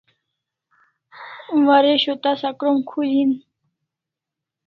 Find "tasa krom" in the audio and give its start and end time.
2.23-2.77